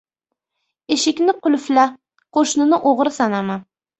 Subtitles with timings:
[0.95, 1.83] •Eshikni qulfla,
[2.37, 3.59] qo‘shnini o‘g‘ri sanama.